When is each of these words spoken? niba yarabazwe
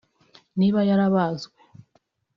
niba 0.59 0.79
yarabazwe 0.89 1.57